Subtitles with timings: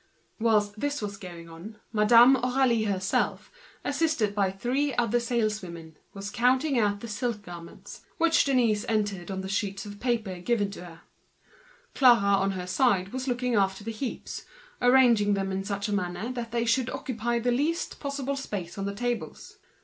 [0.39, 3.51] Whilst this was going on, Madame Aurélie herself,
[3.85, 9.47] assisted by three other saleswomen, was counting the silk garments, which Denise entered on the
[9.47, 9.83] sheets.
[9.85, 10.67] Clara was employed
[13.13, 14.45] in looking after the heaps, to
[14.87, 18.39] arrange them in such a manner that they should occupy the least space possible
[18.79, 19.59] on the tables.